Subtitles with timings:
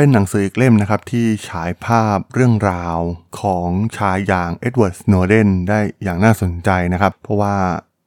[0.00, 2.98] เป็นหนังสืออีกเล่มนะครับที่ฉายภาพเรื่องราว
[3.40, 7.54] ของชายอย่างเอ็ดเวิร์ดสโนเดนได้อย่างน่าสนใจนะครับ เพราะว่า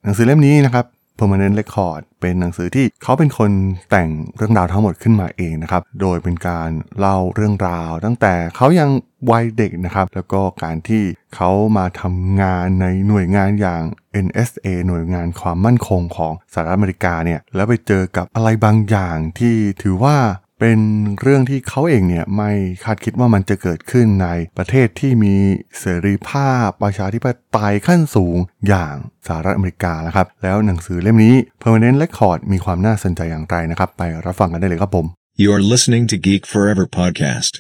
[0.04, 0.86] หนังสือเล่มนี้นะครับ
[1.20, 3.52] Permanent Record เป็นหนังสือที่เขาเป็นคน
[3.90, 6.70] แต่งเรื่องราวทั้งหมดขึ้นมาเองนะครับ โดยเป็นการ
[7.00, 8.90] เล่าเรื่องราว ตั้งแต่เขายัง
[9.32, 11.04] วัยเด็กนะครับ แล้วก็การที่
[11.36, 13.84] เขามาทำงานในหน่วยงานอย่าง
[14.26, 20.18] NSA หน่วยงานความมั่นคงของสหรัฐอเมริกาเนี่ย แล้วไปเจอกับอะไรบางอย่างที่ถือว่า
[20.64, 20.82] เป็น
[21.22, 22.52] เรื่องที่เขาเองเนี่ยไม่
[22.84, 25.36] คาดคิดว่ามันจะเกิดขึ้นในประเทศที่มี
[25.80, 28.96] เสรีภาพประชาธิปไตยขั้นสูงอย่าง
[29.28, 35.06] สหรัฐอเมริกานะครับ แล้วหนังสือเล่มนี้ Permanent Record มีความน่าสนใจอย่างไรนะครับ ไปรับฟังกันได้เลยครับผม
[35.44, 37.54] You're listening to Geek Forever podcast.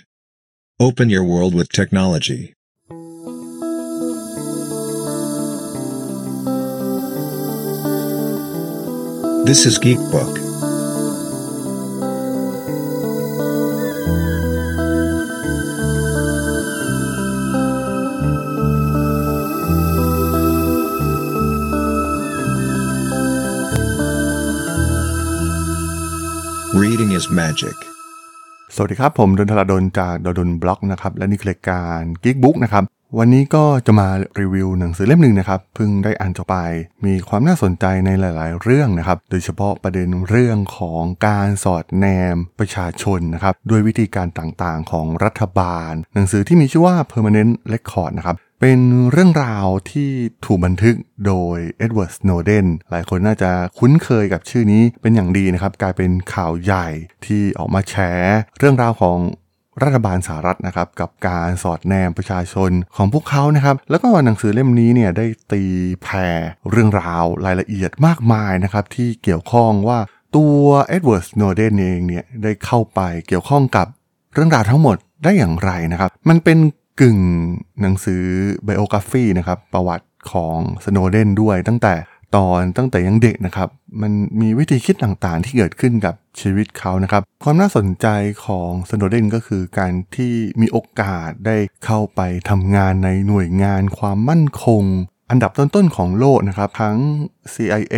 [0.87, 2.41] Open your world with technology.
[9.49, 10.50] This is Geek Book.
[27.17, 27.77] Is magic.
[28.75, 32.83] สวัสดีครับ ผมดนทลาดนจากดนบล็อกนะครับ และนี่คือรายการ Geek Book นะครับ
[33.19, 34.07] วันนี้ก็จะมา
[34.39, 36.55] รีวิวหนังสือเล่มหนึ่งนะครับเพิ่งได้อ่านจบไป
[37.05, 48.79] มีความน่าสนใจในหลาย ๆ เรื่องนะครับ โดยเฉพาะประเด็นเรื่องของการสอดแนมประชาชนนะครับด้วยวิธีการต่าง ๆ ของรัฐบาล หนังสือที่มีชื่อว่า Permanent Record นะครับเป็น
[49.11, 50.09] เรื่องราวที่
[50.45, 50.95] ถูกบันทึก
[51.27, 56.87] โดยเอ็ดเวิร์ดสโนเดนหลายคนน่าจะคุ้นเคยกับชื่อนี้เป็นอย่างดีนะครับ กลายเป็นข่าวใหญ่
[57.25, 59.17] ที่ออกมาแชร์เรื่องราวของ
[59.83, 65.63] รัฐบาลสหรัฐนะครับกับการสอดแนมประชาชนของพวกเขานะครับแล้วก็หนังสือเล่มนี้เนี่ยได้ตี
[66.03, 66.27] แผ่
[66.69, 69.99] เรื่องราวรายละเอียดมากมายนะครับที่เกี่ยวข้องว่า
[70.35, 73.87] ตัวเอ็ดเวิร์ดสโนเดนเองเนี่ยได้เข้าไปเกี่ยวข้องกับ
[74.33, 76.57] เรื่องราวทั้งหมดได้อย่างไรนะครับ มันเป็น
[77.01, 77.19] กึ่ง
[77.81, 78.23] หนังสือ
[78.63, 81.93] biography นะครับประวัติของสโนเดนด้วยตั้งแต่
[82.35, 83.69] ตอนตั้งแต่ยังเด็กนะครับ
[84.01, 84.11] มัน
[84.41, 88.07] มีวิธีคิดต่างๆ ที่เกิดขึ้นกับชีวิตเขานะครับ ความน่าสนใจ
[88.45, 94.83] ของสโนเดนก็คือการที่มีโอกาสได้เข้าไปทำงานในหน่วยงานความมั่นคง
[95.29, 96.97] อันดับต้นๆของโลกนะครับ ทั้ง
[97.53, 97.97] CIA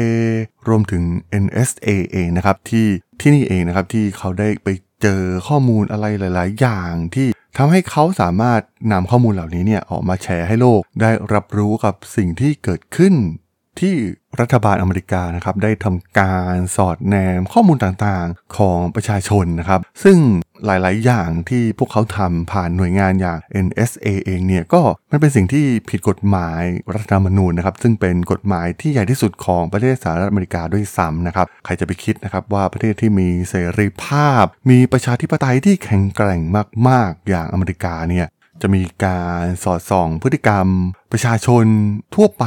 [0.67, 1.03] รวมถึง
[1.44, 2.88] NSA เองนะครับที่
[3.21, 4.67] ที่นี่เองนะครับที่เขาได้ไป
[5.01, 7.27] เจอข้อมูลอะไรหลาย ๆ อย่างที่
[7.57, 8.61] ทำให้เขาสามารถ
[8.91, 13.13] นำข้อมูลเหล่านี้เนี่ยออกมาแชร์ให้โลกได้รับรู้กับสิ่งที่เกิดขึ้น
[13.79, 13.95] ที่
[14.39, 20.17] รัฐบาลอเมริกานะครับได้ทำการสอดแนมข้อมูลต่างๆของประชาชนนะครับ ซึ่ง
[20.66, 24.81] หลายๆ อย่างที่พวกเขาทำผ่านหน่วยงานอย่าง NSA เองเนี่ยก็
[25.12, 26.62] มันเป็นสิ่งที่ผิดกฎหมาย
[26.94, 36.41] รัฐธรรมนูญนะครับ ซึ่งเป็นกฎหมายที่ใหญ่ที่สุดของประเทศสหรัฐอเมริกาด้วยซ้ำนะครับ ใครจะไปคิดนะครับว่าประเทศที่มีเสรีภาพ มีประชาธิปไตยที่แข็งแกร่ง
[36.89, 38.28] มากๆ อย่างอเมริกาเนี่ย
[38.62, 40.68] จะมีการสอดส่องพฤติกรรม
[41.12, 41.66] ประชาชน
[42.16, 42.46] ทั่วไป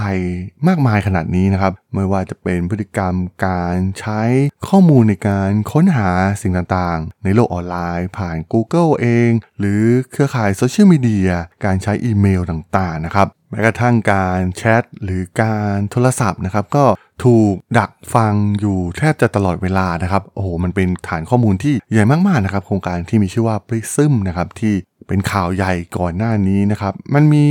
[0.69, 3.15] มากมายขนาดนี้นะครับ ไม่ว่าจะเป็นพฤติกรรม
[3.47, 4.21] การใช้
[4.69, 6.11] ข้อมูลในการค้นหา
[6.43, 11.31] สิ่งต่างๆ ในโลกออนไลน์ ผ่าน Google เอง หรือเครือข่ายโซเชียลมีเดีย
[11.65, 16.85] การใช้อีเมลต่างๆนะครับแม้กระทั่งการแชทหรือการโทรศัพท์นะครับก็
[17.25, 24.75] ถูกดักฟังอยู่แทบจะตลอดเวลานะครับ โอ้โห มันเป็นฐานข้อมูลที่ใหญ่มากๆนะครับ โครงการที่มีชื่อว่า Prism นะครับที่
[25.09, 27.45] เป็นข่าวใหญ่ก่อนหน้านี้นะครับ มันมี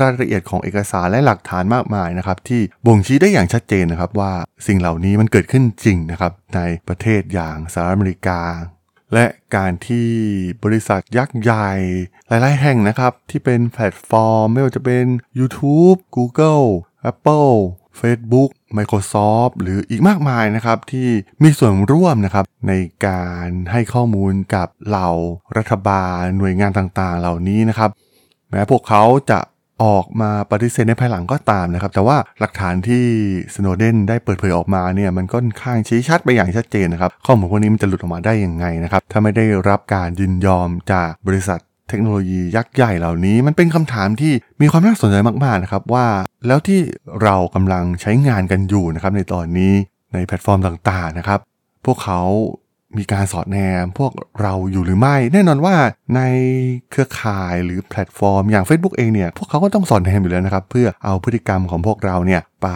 [0.00, 4.32] รายละเอียดของเอกสารและหลักฐานมากมายนะครับ ที่บ่งชี้ได้อย่างชัดเจนนะครับว่า
[4.66, 8.42] สิ่งเหล่านี้มันเกิดขึ้นจริงนะครับ ในประเทศอย่างสหรัฐอเมริกา
[9.14, 10.08] และการที่
[10.64, 11.70] บริษัทยักษ์ใหญ่
[12.28, 15.04] หลายๆแห่งนะครับ ที่เป็นแพลตฟอร์ม ไม่ว่าจะเป็น
[15.38, 16.66] YouTube Google
[17.10, 17.56] Apple
[18.00, 21.08] Facebook Microsoft หรืออีกมากมายนะครับที่
[21.42, 22.72] มีส่วนร่วมนะครับใน
[23.06, 25.10] การให้ข้อมูลกับเหล่า
[25.56, 27.90] รัฐบาลหน่วยงานต่างๆ เหล่านี้นะครับ
[28.50, 29.40] แม้พวกเขาจะ
[29.84, 33.04] ออกมาปฏิเสธในภายหลังก็ตามนะครับ แต่ว่าหลักฐานที่
[33.54, 46.06] สโนเดนได้เปิดเผยออกมาเนี่ยมันก็ค่อนข้างชี้ชัดไปอย่างชัดเจนนะครับ ข้อมูลพวกนี้มันจะหลุดออกมาได้ยังไงนะครับ ถ้าไม่ได้รับการยินยอมจากบริษัท เทคโนโลยียักษ์ใหญ่เหล่านี้มันเป็นคำถามที่มีความน่าสนใจมากๆนะครับว่า
[46.46, 46.80] แล้วที่
[47.22, 49.72] เรากำลังใช้งานกันอยู่นะครับในตอนนี้
[50.14, 51.40] ในแพลตฟอร์มต่างๆนะครับ
[51.84, 52.20] พวกเขา
[52.98, 54.12] มีการสอดแนมพวก
[54.42, 55.74] เราอยู่หรือไม่ แน่นอนว่า
[56.16, 56.20] ใน
[56.90, 62.68] เครือข่ายหรือแพลตฟอร์มอย่าง Facebook เองเนี่ยพวกเขาก็ต้องสอดแนมอยู่แล้วนะครับ เพื่อเอาพฤติกรรมของพวกเราเนี่ยไป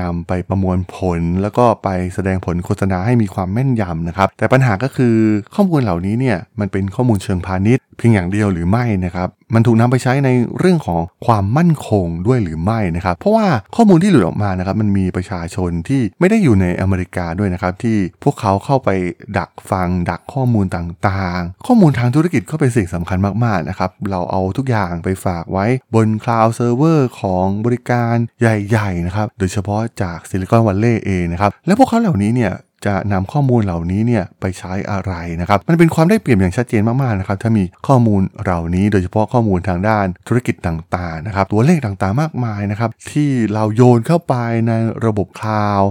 [0.00, 5.16] นำไปประมวลผล แล้วก็ไปแสดงผลโฆษณาให้มีความแม่นยำนะครับ แต่ปัญหาก็คือ
[5.54, 13.46] ข้อมูลเหล่านี้เนี่ยมันเป็นข้อมูลเชิงพาณิชย์เพียงอย่างเดียวหรือไม่นะครับมันถูกนำไปใช้ในเรื่องของความมั่นคงด้วยหรือไม่นะครับ เพราะว่า
[13.76, 18.90] ข้อมูลที่หลุดออกมานะครับ มันมีประชาชนที่ไม่ได้อยู่ในอเมริกาด้วยนะครับ ที่พวกเขาเข้าไป
[19.38, 32.52] ดักฟัง ดักข้อมูลต่างๆ ข้อมูลทางธุรกิจก็เป็นสิ่งสำคัญมากๆนะครับ เราเอาทุกอย่างไปฝากไว้บน cloud server ของบริการใหญ่ ๆ นะครับโดยเฉพาะจากซิลิคอนวัลเลย์เองนะครับและพวกเขาเหล่านี้เนี่ย
[32.86, 44.34] จะนำข้อมูลเหล่านี้เนี่ยไปใช้อะไรนะครับ มันเป็นความได้เปรียบอย่างชัดเจนมากๆนะครับ ถ้ามีข้อมูลเหล่านี้ โดยเฉพาะข้อมูลทางด้านธุรกิจต่างๆนะครับ ตัวเลขต่างๆมากมายนะครับ ที่เราโยนเข้าไป
[44.68, 44.72] ใน
[45.06, 45.82] ระบบคลาว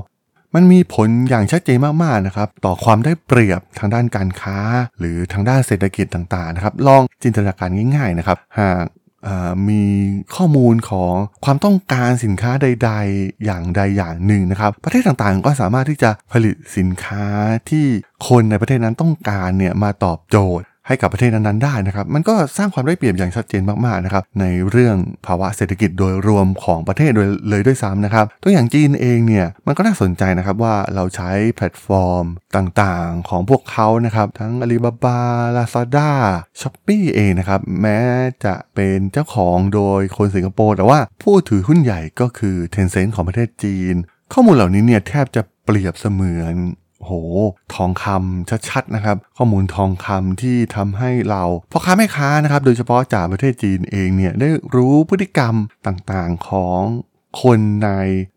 [0.56, 4.58] มันมีผลอย่างชัดเจนมากๆนะครับ ต่อความได้เปรียบทางด้านการค้า
[5.00, 8.84] หรือทางด้านเศรษฐกิจต่างๆนะครับ ลองจินตนาการง่าย ๆนะครับ หาก
[9.70, 9.84] มี
[10.36, 11.14] ข้อมูลของ
[11.46, 17.26] ความต้องการสินค้าใด ๆ อย่างใดอย่างหนึ่งนะครับ ประเทศต่างๆ ก็สามารถที่จะผลิตสินค้า
[17.70, 17.86] ที่
[18.28, 35.20] คนในประเทศนั้นต้องการเนี่ยมาตอบโจทย์ ให้กับประเทศนั้นๆได้นะครับมันก็สร้างความได้เปรียบอย่างชัดเจนมากๆนะครับในเรื่องภาวะเศรษฐกิจโดยรวมของประเทศโดยเลยด้วยซ้ำนะครับตัวอย่างจีนเองเนี่ยมันก็น่าสนใจนะครับว่าเราใช้แพลตฟอร์มต่างๆของพวกเขานะครับทั้ง Alibaba
[35.58, 36.10] Lazada
[36.60, 38.00] Shopee เองนะครับแม้
[38.46, 43.96] จะเป็นเจ้าของโดยคนสิงคโปร์แต่ว่าผู้ถือหุ้นใหญ่ก็คือ Tencent ของประเทศจีน
[44.34, 46.56] ข้อมูลเหล่านี้เนี่ยแทบจะเปรียบเสมือน
[47.06, 47.14] โห
[47.76, 55.56] ทองคำชัดๆนะครับ ข้อมูลทองคำที่ทำให้เราพ่อค้าแม่ค้านะครับ โดยเฉพาะจากประเทศจีนเองเนี่ยได้รู้พฤติกรรม
[55.88, 56.82] ต่างๆของ
[57.42, 57.90] คนใน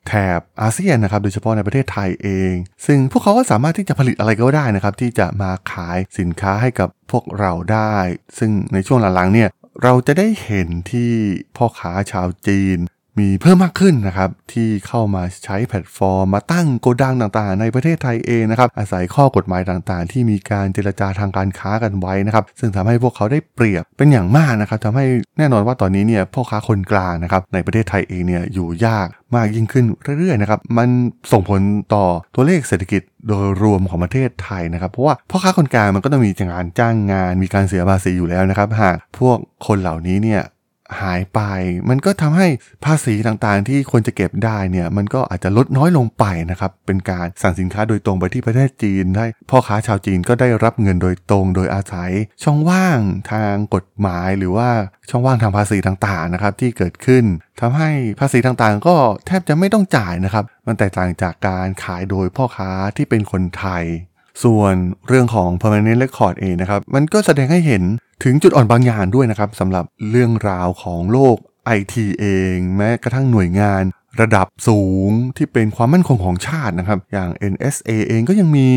[0.06, 2.55] แถบอาเซียนนะครับ โดยเฉพาะในประเทศไทยเอง
[2.87, 7.97] ซึ่งพวกเขาก็สามารถที่จะผลิตอะไรก็ได้นะครับ ที่จะมาขายสินค้าให้กับพวกเราได้
[8.38, 9.49] ซึ่งในช่วงหลังๆเนี่ย
[9.82, 11.12] เราจะได้เห็นที่
[11.56, 12.79] พ่อค้าชาวจีน
[13.20, 25.05] มีเพิ่มมากขึ้นนะครับที่เข้ามาใช้แพลตฟอร์ม มาตั้งโกดังต่างๆ ในประเทศไทยเองนะครับอาศัยข้อกฎหมายต่างๆ ที่มีการเจรจาทางการค้ากันไว้นะครับซึ่งทำให้พวกเขาได้เปรียบเป็นอย่างมากนะครับทำให้
[25.38, 29.85] แน่นอนว่าตอนนี้เนี่ยพ่อค้าคนกลางนะครับในประเทศไทยเองเนี่ยอยู่ยากมากยิ่งขึ้น
[30.19, 30.88] เรื่อยๆนะครับมัน
[31.32, 31.61] ส่งผล
[31.94, 32.05] ต่อ
[32.35, 39.37] ตัวเลขเศรษฐกิจโดยรวมของประเทศไทยนะครับ เพราะว่าพ่อค้าคนกลางมันก็ต้องมีงานจ้างงาน มีการเสียภาษีอยู่แล้วนะครับ หากพวก
[39.67, 40.43] คนเหล่านี้เนี่ย
[41.00, 41.40] หายไป
[41.88, 42.46] มันก็ทำให้
[42.85, 52.11] ภาษีต่างๆ ที่ควรจะเก็บได้เนี่ยมันก็อาจจะลดน้อยลงไปนะครับ เป็นการสั่งสินค้าโดยตรงไปที่ประเทศจีนได้ พ่อค้าชาวจีนก็ได้รับเงินโดยตรง โดยอาศัย
[52.43, 52.99] ช่องว่าง
[53.31, 54.69] ทางกฎหมายหรือว่า
[55.11, 57.25] ช่องว่างทางภาษีต่างๆนะครับที่เกิดขึ้น
[57.61, 58.96] ทำให้ภาษีต่างๆ ก็
[59.26, 63.84] แทบจะไม่ต้องจ่ายนะครับ มันแตกต่างจากการขายโดยพ่อค้าที่เป็นคนไทย
[64.43, 64.75] ส่วน
[65.08, 67.82] เรื่องของ permanent record เองนะครับ มันก็แสดงให้เห็น
[68.25, 73.82] ถึงจุดอ่อนบางอย่างด้วยนะครับสำหรับเรื่องราวของโลกไอทีเอง แม้กระทั่งหน่วยงาน
[74.20, 78.69] ระดับสูงที่เป็นความมั่นคงของชาตินะครับ อย่าง NSA เองก็ยังมี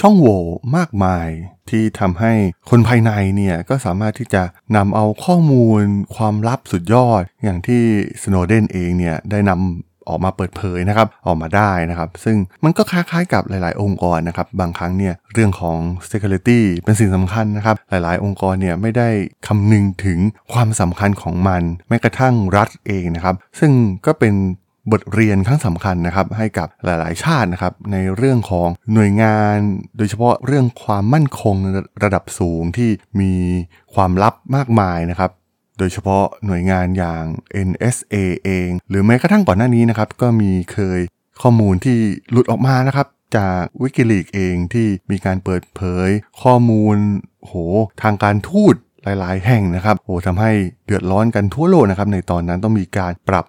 [0.00, 0.42] ช่องโหว่
[0.76, 1.28] มากมาย
[1.70, 2.32] ที่ทำให้
[2.70, 4.42] คนภายในเนี่ยก็สามารถที่จะ
[4.76, 5.80] นำเอาข้อมูล
[6.16, 7.82] ความลับสุดยอด อย่างที่
[8.22, 15.78] สโนเดนเองเนี่ยได้นำ ออกมาเปิดเผยนะครับออกมาได้นะครับ ซึ่งมันก็คล้ายๆกับหลาย ๆ องค์กรนะครับบางครั้งเนี่ยเรื่องของ
[16.10, 19.08] security เป็นสิ่งสำคัญนะครับหลายๆ องค์กรเนี่ยไม่ได้
[19.46, 20.18] คำนึงถึง
[20.52, 23.72] ความสำคัญของมันแม้กระทั่งรัฐเองนะครับ ซึ่ง
[24.06, 24.34] ก็เป็น
[24.92, 29.56] บทเรียนครั้งสำคัญนะครับให้กับหลาย ๆ ชาตินะครับในเรื่องของหน่วยงาน
[29.96, 31.54] โดยเฉพาะเรื่องความมั่นคง
[32.04, 33.32] ระดับสูงที่มี
[33.94, 35.30] ความลับมากมายนะครับ
[35.78, 37.24] โดยเฉพาะหน่วยงานอย่าง
[37.68, 38.14] NSA
[38.44, 41.00] เอง หรือแม้กระทั่งก่อนหน้านี้นะครับ ก็มีเคย
[41.42, 41.98] ข้อมูลที่
[42.30, 43.06] หลุดออกมานะครับ
[43.36, 46.08] จากวิกิลีกเองที่มีการเปิดเผย
[46.42, 46.96] ข้อมูล
[47.44, 47.52] โห
[48.02, 50.50] ทางการทูตหลาย ๆ แห่งนะครับโอ้ทำให้
[50.86, 53.44] เดือดร้อนกันทั่วโลกนะครับ ในตอนนั้นต้องมีการปรับ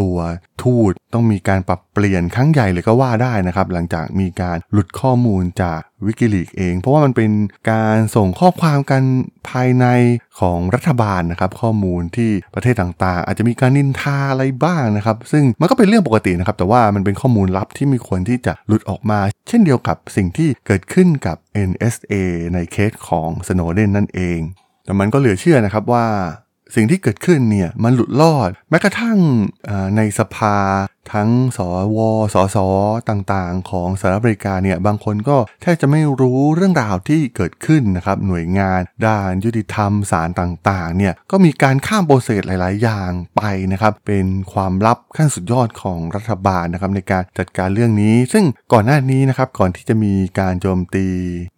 [0.00, 0.16] ตัว
[0.62, 7.30] ทูตต้องมีการปรับเปลี่ยนครั้งใหญ่เลยก็ว่าได้นะครับ หลังจากมีการหลุดข้อมูลจากวิกิลีกเอง เพราะว่ามันเป็น
[7.70, 9.02] การส่งข้อความกัน
[9.48, 9.86] ภายใน
[10.40, 21.36] ของรัฐบาลนะครับข้อมูลที่ประเทศต่างๆ อาจจะมีการนินทาอะไรบ้างนะครับ ซึ่งมันก็เป็นเรื่องปกตินะครับ แต่ว่ามันเป็นข้อมูลลับที่มีคนที่จะหลุดออกมา เช่นเดียวกับสิ่งที่เกิดขึ้นกับ
[21.68, 22.14] NSA
[22.54, 24.40] ในเคสของ Snowden นั่นเอง
[24.84, 26.06] แต่มันก็เหลือเชื่อนะครับว่า
[26.74, 29.18] สิ่งที่เกิดขึ้นเนี่ยมันหลุดรอด แม้กระทั่ง
[29.96, 30.56] ในสภา
[31.12, 31.58] ทั้งส
[31.96, 31.98] ว
[32.34, 32.56] สส
[33.08, 51.06] ต่างๆ ของสหรัฐอเมริกาเนี่ยบางคนก็แทบจะไม่รู้เรื่องราวที่เกิดขึ้นนะครับหน่วยงานด้านยุติธรรมศาลต่างๆเนี่ยก็มีการข้ามโปรเซสหลาย ๆ อย่างไปนะครับเป็นความลับขั้นสุดยอดของรัฐบาลนะครับในการจัดการเรื่องนี้ ซึ่งก่อนหน้านี้นะครับก่อนที่จะมีการโจมตี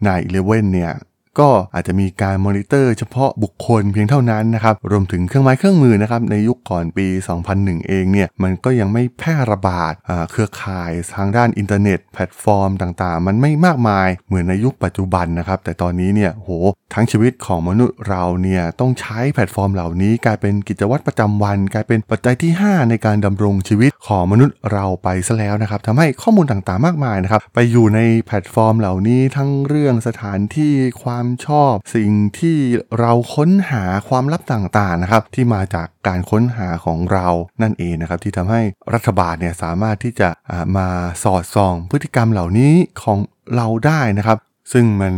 [0.06, 0.92] นายอีเลเว่นเนี่ย
[1.40, 7.06] ก็อาจจะมีการมอนิเตอร์เฉพาะบุคคลเพียงเท่านั้นนะครับ รวมถึงเครื่องไม้เครื่องมือนะครับในยุคก่อนปี
[7.48, 9.92] 2001 เองเนี่ย มันก็ยังไม่แพร่ระบาด
[10.30, 16.50] เครือข่ายทางด้านอินเทอร์เน็ต แพลตฟอร์มต่างๆ มันไม่มากมายเหมือนในยุคปัจจุบันนะครับ แต่ตอนนี้เนี่ยโห
[16.94, 30.72] ทั้งชีวิตของมนุษย์เราเนี่ยต้องใช้แพลตฟอร์มเหล่านี้ กลายเป็นกิจวัตรประจำวัน กลายเป็นปัจจัยที่ 5 ในการดำรงชีวิตของมนุษย์เราไปซะแล้วนะครับทำให้ข้อมูลต่างๆมากมายนะครับไปอยู่ในแพลตฟอร์มเหล่านี้ทั้งเรื่องสถานที่
[31.02, 32.58] ความชอบ สิ่งที่
[32.98, 37.28] เราค้นหาความลับต่างๆนะครับที่มาจากการค้นหาของเรา
[37.62, 38.62] นั่นเองนะครับที่ทำให้
[38.94, 40.28] รัฐบาลเนี่ยสามารถที่จะ
[40.76, 40.88] มา
[41.22, 43.18] สอดส่องพฤติกรรมเหล่านี้ของ
[43.56, 44.38] เราได้นะครับ
[44.72, 45.14] ซึ่งมัน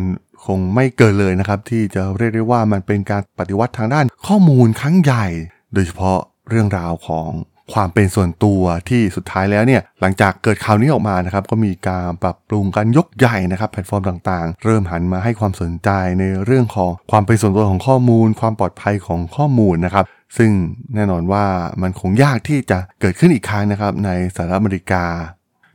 [0.47, 5.27] คงไม่เกินเลยนะครับที่จะเรียกได้ว่ามันเป็นการปฏิวัติทางด้านข้อมูลครั้งใหญ่
[5.75, 7.31] โดยเฉพาะ เรื่องราวของ
[7.73, 20.05] ความเป็นส่วนตัวที่สุดท้ายแล้วเนี่ยหลังจากเกิดข่าวนี้ออกมานะครับก็มีการปรับปรุงกันยกใหญ่นะครับแพลตฟอร์มต่างๆ เริ่มหันมาให้ความสนใจในเรื่องของความเป็นส่วนตัวของข้อมูล ความปลอดภัยของข้อมูลนะครับ
[20.37, 20.51] ซึ่ง
[20.95, 21.45] แน่นอนว่า
[21.83, 25.05] มันคงยากที่จะเกิดขึ้นอีกครั้งนะครับในสหรัฐอเมริกา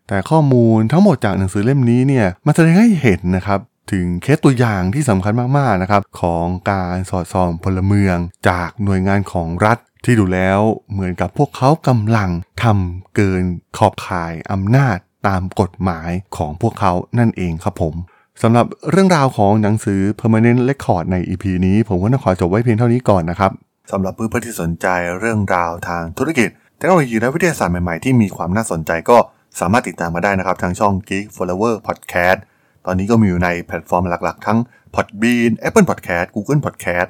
[0.08, 3.60] แต่ข้อมูลทั้งหมดจากหนังสือเล่มนี้เนี่ยมันแสดงให้เห็นนะครับ
[3.92, 8.18] ถึงเคสตัวอย่างที่สำคัญมากๆนะครับของการสอดส่องพลเมือง
[8.50, 10.60] จากหน่วยงานของรัฐ ที่ดูแล้ว
[10.92, 12.30] เหมือนกับพวกเขากำลัง
[12.64, 13.44] ทำเกิน
[13.78, 17.94] ขอบข่ายอำนาจตามกฎหมายของพวกเขานั่นเองครับผม
[18.42, 23.52] สำหรับเรื่องราวของหนังสือ Permanent Record ใน EP นี้ ผมก็ต้องขอจบไว้เพียงเท่านี้ก่อนนะครับ
[23.92, 24.88] สำหรับเพื่อนๆที่สนใจ
[25.20, 29.18] เรื่องราวทางธุรกิจเทคโนโลยีและวิทยาศาสตร์ใหม่ๆ ที่มีความน่าสนใจก็
[29.60, 32.40] สามารถติดตามมาได้นะครับ ทางช่อง Geek Flower Podcast
[32.86, 34.60] ตอนนี้ก็มีอยู่ในแพลตฟอร์มหลักๆ ทั้ง
[34.96, 37.10] Podbean Apple Podcast Google Podcast